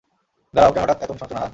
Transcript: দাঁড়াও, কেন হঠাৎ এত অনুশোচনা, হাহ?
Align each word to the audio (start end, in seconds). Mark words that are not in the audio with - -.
দাঁড়াও, 0.53 0.71
কেন 0.73 0.83
হঠাৎ 0.83 0.97
এত 1.01 1.09
অনুশোচনা, 1.11 1.39
হাহ? 1.39 1.49